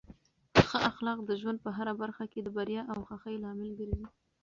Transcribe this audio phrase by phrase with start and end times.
[0.67, 4.05] ښه اخلاق د ژوند په هره برخه کې د بریا او خوښۍ لامل ګرځي.